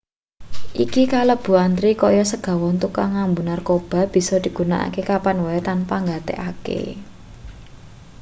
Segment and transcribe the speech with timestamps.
[0.83, 6.81] iki kalebu antri kaya segawon tukang ngambu-narkoba bisa digunakake kapan wae tanpa nggatekake